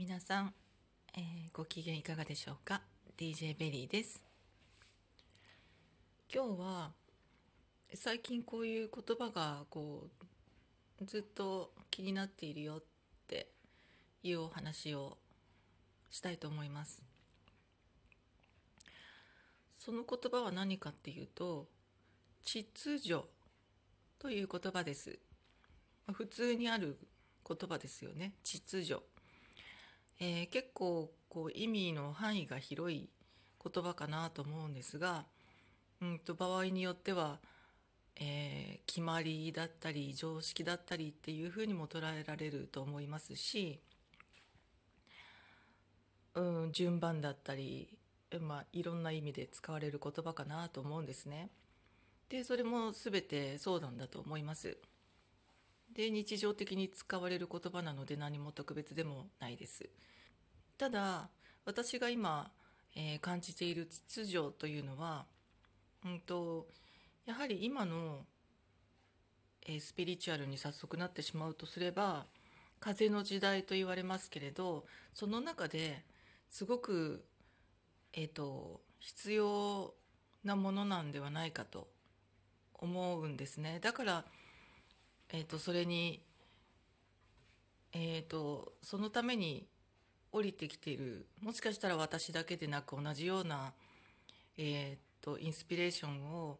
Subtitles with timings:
[0.00, 0.54] 皆さん、
[1.14, 2.80] えーご機嫌いかがでしょうか
[3.18, 4.24] ？DJ ベリーです。
[6.34, 6.92] 今日は
[7.92, 10.08] 最近こういう言葉がこ
[11.02, 12.82] うずっと気になっているよっ
[13.26, 13.48] て
[14.22, 15.18] いうお話を
[16.08, 17.02] したいと思います。
[19.78, 21.66] その言葉は何かっていうと
[22.46, 22.64] 秩
[22.98, 23.20] 序
[24.18, 25.18] という言葉です。
[26.10, 26.96] 普通にある
[27.46, 28.32] 言葉ですよね。
[28.42, 29.02] 秩序。
[30.20, 33.08] えー結構こう意味の範囲が広い
[33.62, 35.26] 言葉かなと思うんですが、
[36.00, 37.40] うん、と場合によっては、
[38.16, 43.80] えー決まりだったり常識だったりっていうふうにも捉えられると思いますし、
[46.34, 47.96] うん、順番だったり、
[48.40, 51.50] まあ、いろんな意味で使われる言葉かなと思うんですね。
[52.30, 54.78] でそれも全てそうなんだと思います。
[55.92, 59.90] で日常的に使われる言葉なので何も特別でもないです。
[60.80, 61.28] ただ
[61.66, 62.50] 私が今、
[62.96, 65.26] えー感じている秩序というのは、
[66.06, 66.68] うん、と
[67.26, 68.24] やはり今の、
[69.66, 72.24] えースピリチュアルに早速なってしまうとすれば
[72.80, 76.02] 風の時代と言われますけれどその中で
[76.48, 77.26] すごく、
[78.14, 79.92] えー、と必要
[80.44, 81.88] なものなんではないかと
[82.72, 83.80] 思うんですね。
[83.82, 84.24] だから、
[85.28, 86.22] えー、とそれに、
[87.92, 89.66] えー、とそのために
[90.32, 93.72] 降りてきているもしかしたら私だけでなく同じような、
[94.56, 96.58] えー、とインスピレーションを、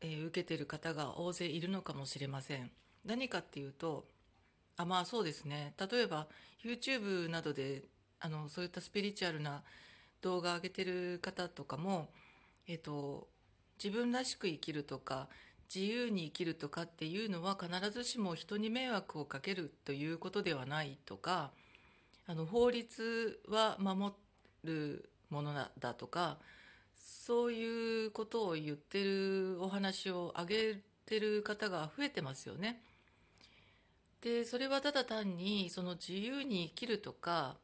[0.00, 2.70] えー受けてる方が大勢いるのかもしれません。
[3.04, 4.06] 何かっていうと
[4.76, 6.28] あまあそうですね例えば
[6.64, 7.82] YouTube などで
[8.20, 9.62] あのそういったスピリチュアルな
[10.20, 12.08] 動画上げてる方とかも、
[12.66, 13.28] えっと
[13.82, 15.28] 自分らしく生きるとか
[15.74, 21.50] 自由に生きるとかっていうのは必ずしも人に迷惑をかけるということではないとか
[22.26, 24.14] あの法律は守
[24.64, 26.38] るものだとか
[26.96, 30.76] そういうことを言ってるお話をあげ
[31.06, 32.82] てる方が増えてますよね。
[34.22, 37.56] でそれはただ単にその自由に生きるとか、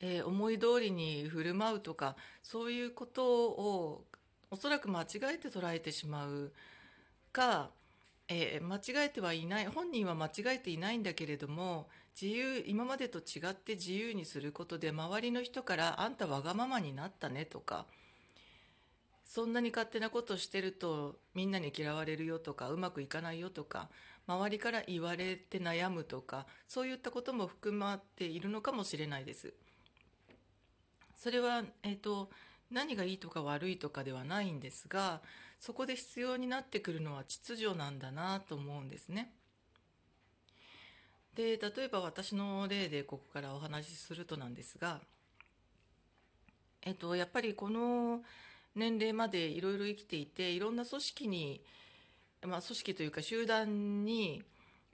[0.00, 4.04] えー思い通りに振る舞うとかそういうことを
[4.50, 6.52] おそらく間違えて捉えてしまう
[7.32, 7.70] か、
[8.28, 11.88] えー間違えてはいない本人は間違えていないんだけれども
[12.20, 17.86] 自由今までと違って自由にすることで周りの人から「あんたわがままになったね」とか
[19.24, 23.90] 「そんなに勝手なことしてるとみんなに嫌われるよ」とか「うまくいかないよ」とか
[24.26, 29.52] 周りから言われて悩むとかそういったことも含まっているのかもしれないです。
[31.14, 32.30] それは、えー、と
[32.70, 35.20] 何がいいとか悪いとかではないんですが
[35.58, 39.32] そこで必要になってくるのは秩序なんだなと思うんですね。
[41.34, 45.00] で例えば私の例でここからお話しするとなんですが、
[46.82, 48.22] えっと、やっぱりこの
[48.74, 51.60] 年齢までいろいろ生きていていろんな組織に、
[52.42, 54.42] まあ、組織というか集団に、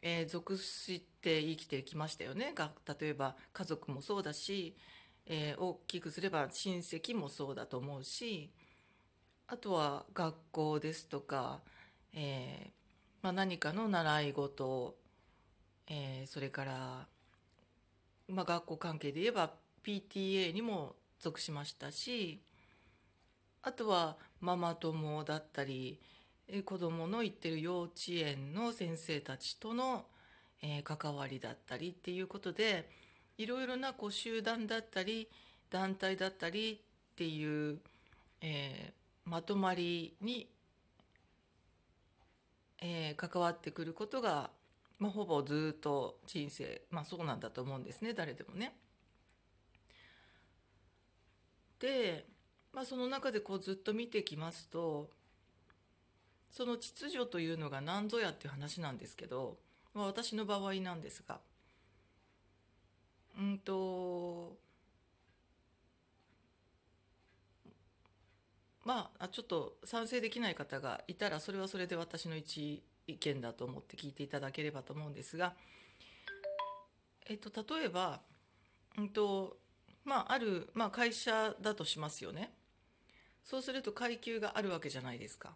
[0.05, 2.55] え属して生きてきましたよね
[3.01, 4.75] 例えば家族もそうだし、
[5.27, 8.51] えー大きくすれば親戚もそうだと思うし
[9.47, 11.61] あとは学校ですとか、
[12.15, 12.71] えー
[13.23, 14.97] まあ、何かの習い事
[15.89, 17.07] えーそれから、
[18.29, 19.53] まあ、学校関係で言えば
[19.85, 22.41] PTA にも属しましたし
[23.63, 26.01] あとはママ友だったり
[26.49, 30.05] え子どもの行ってる幼稚園の先生たちとの、
[30.61, 32.89] え関わりだったりっていうことで
[33.39, 35.29] いろいろなこう集団だったり
[35.71, 36.81] 団体だったり
[37.13, 37.79] っていう、
[38.41, 40.49] えーまとまりに、
[42.81, 44.51] えー関わってくることが
[45.03, 48.73] まあ、ほぼずっと人生、まあ、そうなんだと思うんですね誰でもね。
[51.81, 52.25] で、
[52.73, 55.11] まあ、その中でこうずっと見てきますと
[56.53, 59.57] その秩序というのが何ぞやっていう話なんですけど、
[59.93, 61.41] まあ、私の場合なんですが
[63.39, 64.57] うんと
[68.85, 75.55] まあちょっと賛成できない方がいたらそれはそれで私の一意見だと思って聞いていただければと思うんですが、
[77.29, 78.21] えっと、例えば、
[78.99, 79.57] うんと
[80.05, 82.53] まあ、ある、まあ、会社だとしますよね。
[83.45, 85.55] そうすると階級があるわけじゃないですか。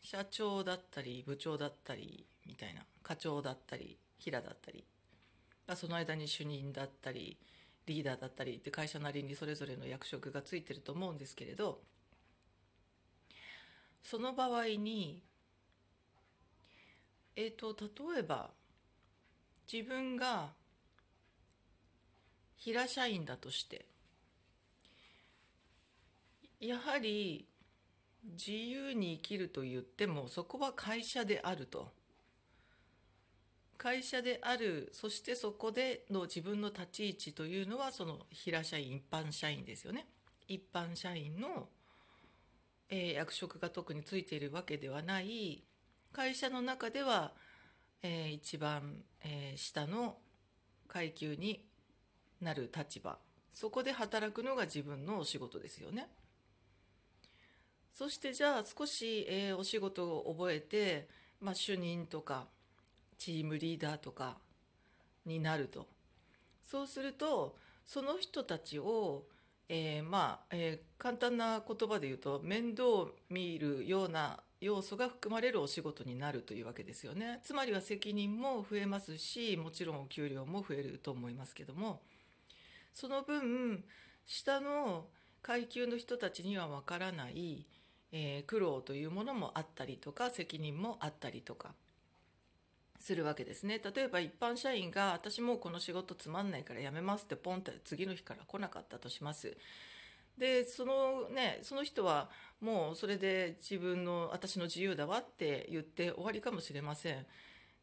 [0.00, 4.84] 社長だったり部長だったりみたいな課長だったり平だったり、
[5.76, 7.38] その間に主任だったり
[7.86, 11.80] リーダーだったりって会社なりにそれぞれの役職がついてると思うんですけれど
[14.02, 15.22] その場合に
[17.40, 17.72] えー、と
[18.12, 18.50] 例えば
[19.72, 20.48] 自分が
[22.56, 23.86] 平社員だとして
[26.58, 27.46] やはり
[28.24, 31.92] 自由に生きると言ってもそこは会社であると。
[33.78, 40.06] 会社であるそしてそこでの自分の立ち位置というのはその平社員一般社員ですよね
[40.48, 41.68] 一般社員の、
[42.90, 45.62] えー、役職が特についているわけではない
[46.12, 47.32] 会社の中では、
[48.02, 50.16] えー、一番、えー、下の
[50.88, 51.64] 階級に
[52.40, 53.18] なる立場
[53.52, 56.06] そこで働くのが自分のお仕事ですよね。
[57.92, 61.08] そしてじゃあ少し、えー、お仕事を覚えて、
[61.40, 62.46] まあ、主任とか
[63.18, 64.38] チームリーダーとか
[65.26, 65.86] になると。
[66.62, 67.56] そうすると
[67.86, 69.24] その人たちを、
[69.68, 77.40] えー、まあ、えー、簡単な言葉で言うと面倒を見るような要素が含まれるお仕事になるというわけですよね。
[77.42, 82.02] つまりは責任も増えますしもちろんお給料も増えると思いますけども。
[82.94, 83.84] その分
[84.26, 85.06] 下の
[85.40, 87.64] 階級の人たちにはわからない、
[88.10, 91.74] えー、苦労というものもあったりとか責任もあったりとか。
[92.98, 93.80] するわけですね。
[93.94, 99.56] 例えば一般社員が私もうこの仕事つまんないから辞めますってポンって次の日から来なかったとします。
[100.36, 102.30] でそのねその人は
[102.60, 107.26] もうそれで自分の私の自由だわって言って終わりかもしれません。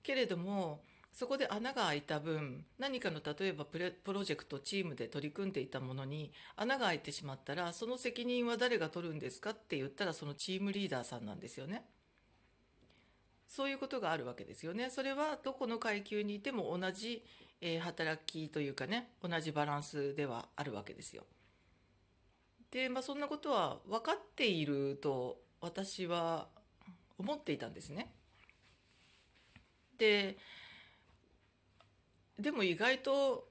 [0.03, 0.81] けれども
[1.12, 11.85] そこで穴が開いた分何かの例えばププロジェクトチームで取り組んでいたものに穴が開いてしまったらその責任は誰が取るんですかって言ったらそのチームリーダーさんなんですよね。
[13.47, 14.89] そういうことがあるわけですよね。
[14.89, 17.24] それはどこの階級にいても同じ、
[17.62, 21.24] えー、働きというかね同じバランスではあるわけですよ。
[22.71, 26.47] でまあそんなことは分かっていると私は
[27.18, 28.12] 思っていたんですね。
[29.97, 30.38] で
[32.38, 33.47] でも意外と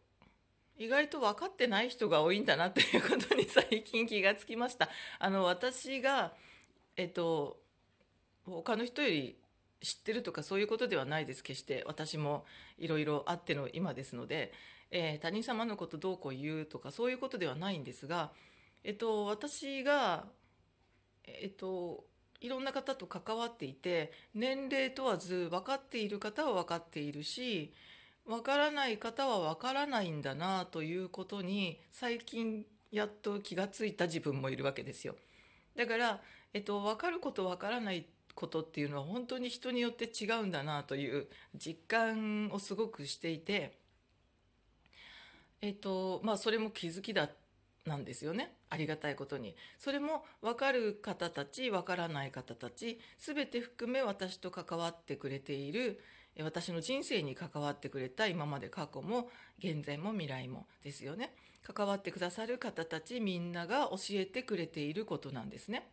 [0.76, 4.88] 意外と分かってない人が多いんだなということに最近気がつきました。
[5.19, 6.32] あの私が
[6.96, 7.61] えっと
[8.44, 9.38] 他の人より
[9.84, 12.44] 知ってるとかそういうことではないです決して私も
[12.78, 14.52] いろいろあっての今ですので、
[14.90, 18.31] えー、他人様のことどうこう言うとかそういうことではないんですが、
[18.82, 20.25] えっと、私が、
[21.25, 22.04] えっと、
[22.40, 27.72] いろんな方と関わっていて年齢問わず分かっている方は分かっているし
[28.26, 35.16] 分からない方は分からないんだなということに最近やっと気がついた自分もいるわけですよ。
[35.76, 36.20] だから、
[36.52, 43.78] えっと、分かること分からないことっていうのは本当に人によって違うんだなという実感をすごくしていて、
[45.60, 47.28] えっとまあ、それも気づきだ
[47.86, 48.54] なんですよね。
[48.70, 49.54] ありがたいことに。
[49.78, 56.00] それも分かる方たち分からない方たち全て含め私と関わってくれている
[56.42, 59.28] 私の人生に関わってくれた今まで過去も
[59.58, 61.34] 現在も未来もですよね。
[61.62, 65.88] 関わってくださる方たちみんなが教えてくれていることなんですね。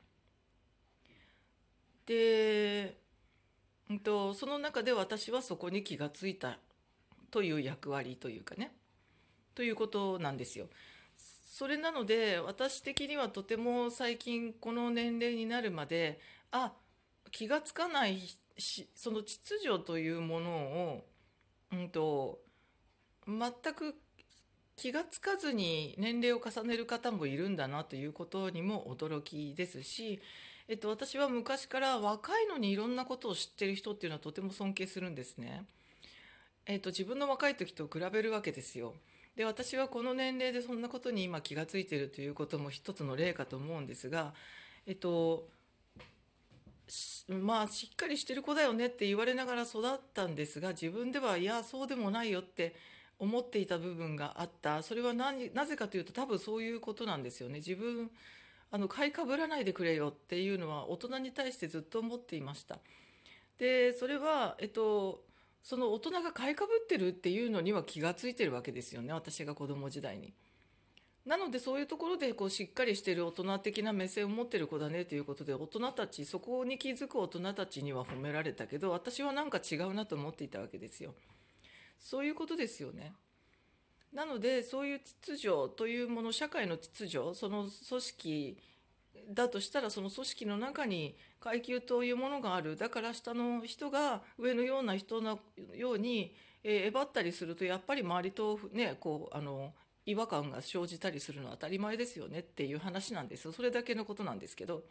[2.11, 2.97] で、
[3.89, 6.59] うんと、その中で私はそこに気がついた
[7.31, 8.73] という役割というかね
[9.55, 10.67] ということなんですよ。
[11.45, 16.19] それなので私的にはとても最近この年齢になるまで
[16.51, 16.73] あ
[17.29, 18.19] 気がつかない
[18.57, 21.05] しその秩序というものを、
[21.71, 22.39] うんと、
[23.27, 23.95] 全く
[24.75, 30.21] 気がつかずに年齢を重ねる方もいるんだなということにも驚きですし
[30.71, 35.65] えっと、私は昔から若いのにいろんなことを知ってる人っていうのはとても尊敬するんですね。
[36.65, 38.93] えっと、自分の若い時と比べるわけですよ。
[39.35, 44.33] で私はこの年齢でそんなことに今気が付いてるということも一つの例かと思うんですが、
[44.87, 45.49] えっと、
[47.27, 52.77] まあしっかりしてる子だよねって言われながら育ったんですが自分ではいやそうでもないよって
[53.19, 58.09] 思っていた部分があったそれは何なぜかというと多分そういうことなんですよね自分
[58.71, 62.79] あの買いかぶらないでくれよっていうのは大人に対してずっと思っていました。
[63.57, 65.23] でそれは、えっと、
[65.61, 70.33] その大人が買いかぶってるっていうのには気が付いてるわけですよね私が子供時代に。
[71.25, 81.13] なのでそういうところでこうしっかりしてる大人的な目線を持ってる子だねということで大人たちそこに気づく大人たちには褒められたけど私はなんか違うなと思っていたわけですよ。
[81.99, 83.13] そういうことですよね。
[84.13, 88.57] なのでそういう秩序というもの社会の秩序その組織
[89.29, 92.75] だとしたらその組織の中に階級というものがある。
[92.75, 95.39] だから下の人が上のような人の
[95.75, 99.73] ように、えばったりするとやっぱり周りとねこうあの
[100.05, 103.51] 違和感が生じたりするのは当たり前ですよねっていう話なんですよ。
[103.51, 104.83] それだけのことなんですけど。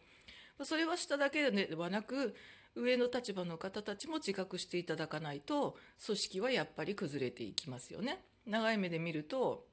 [0.63, 2.35] それは下だけではなく
[2.75, 8.23] 上の立場の方たちも自覚していただかないと組織はやっぱり崩れていきますよね。
[8.45, 9.65] 長い目で見ると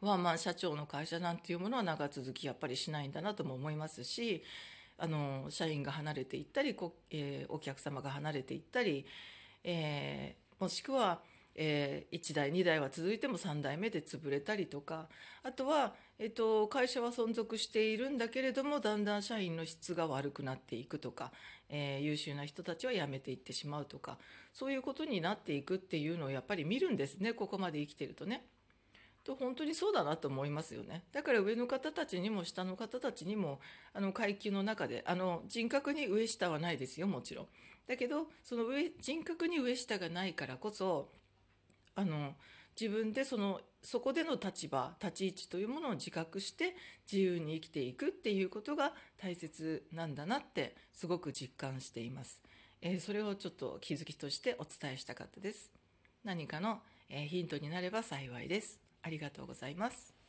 [0.00, 4.42] ワンマン社長の会社なんていうものは長続きやっぱりしないんだなとも思いますし
[4.98, 9.06] あの社員が離れていったりこ、えー、お客様が離れていったり、
[9.64, 11.20] えー、もしくは、
[11.62, 15.08] えー、1代2代は続いても3代目で潰れたりとか。
[15.42, 21.32] あとは、えーと、会社は存続しているんだけれどもだんだん社員の質が悪くなっていくとか、
[21.68, 24.16] えー、優秀な人たちは辞めていってしまうとか
[24.54, 28.44] そういうことになっていくっていうのをやっぱり見るんですねここまで生きてるとね。
[29.22, 31.04] と本当にそうだなと思いますよね。
[31.12, 33.60] だから上の方たちにも下の方たちにも
[33.92, 37.46] あの階級の中であの人格に上下はないですよもちろん。
[37.86, 41.10] だけどその上人格に上下がないからこそ
[42.00, 42.34] あの
[42.80, 46.76] 自分でそのそこでの立場立ち位置というものを自覚して
[47.10, 52.42] 自由に生きていくっていうことが大切なんだなってすごく実感しています、
[52.82, 55.70] えー、それをちょっと気づきとしてお伝えしたかったです。
[56.24, 56.80] 何かの
[57.10, 58.80] えヒントになれば幸いです。
[59.02, 60.19] ありがとうございます。